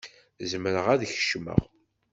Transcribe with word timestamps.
Zemreɣ 0.51 0.85
ad 0.93 1.01
n-kecmeɣ? 1.03 1.61